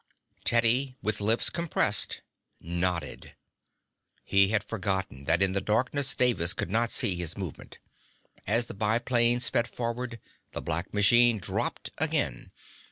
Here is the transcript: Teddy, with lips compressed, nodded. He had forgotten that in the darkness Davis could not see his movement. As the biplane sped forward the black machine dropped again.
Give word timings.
Teddy, 0.43 0.95
with 1.03 1.21
lips 1.21 1.51
compressed, 1.51 2.23
nodded. 2.59 3.35
He 4.25 4.47
had 4.47 4.63
forgotten 4.63 5.25
that 5.25 5.43
in 5.43 5.51
the 5.51 5.61
darkness 5.61 6.15
Davis 6.15 6.53
could 6.55 6.71
not 6.71 6.89
see 6.89 7.13
his 7.13 7.37
movement. 7.37 7.77
As 8.47 8.65
the 8.65 8.73
biplane 8.73 9.41
sped 9.41 9.67
forward 9.67 10.19
the 10.53 10.61
black 10.63 10.91
machine 10.91 11.37
dropped 11.37 11.91
again. 11.99 12.51